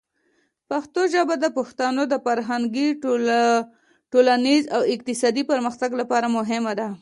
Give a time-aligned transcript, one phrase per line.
[0.69, 2.87] پښتو ژبه د پښتنو د فرهنګي،
[4.11, 6.87] ټولنیز او اقتصادي پرمختګ لپاره مهمه ده.